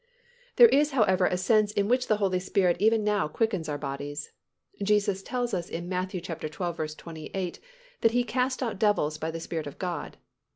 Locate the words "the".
2.07-2.17, 9.29-9.39